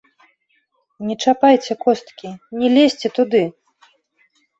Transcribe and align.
Не 1.09 1.15
чапайце 1.25 1.73
косткі, 1.83 2.31
не 2.61 2.67
лезьце 2.79 3.07
туды! 3.19 3.43